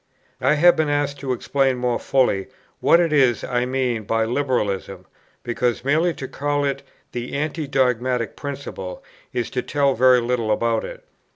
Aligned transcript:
I 0.41 0.55
have 0.55 0.75
been 0.75 0.89
asked 0.89 1.19
to 1.19 1.31
explain 1.31 1.77
more 1.77 1.99
fully 1.99 2.47
what 2.79 2.99
it 2.99 3.13
is 3.13 3.43
I 3.43 3.67
mean 3.67 4.05
by 4.05 4.25
"Liberalism," 4.25 5.05
because 5.43 5.85
merely 5.85 6.11
to 6.15 6.27
call 6.27 6.65
it 6.65 6.81
the 7.11 7.33
Anti 7.33 7.67
dogmatic 7.67 8.35
Principle 8.35 9.03
is 9.31 9.51
to 9.51 9.61
tell 9.61 9.93
very 9.93 10.19
little 10.19 10.51
about 10.51 10.83
it. 10.83 11.05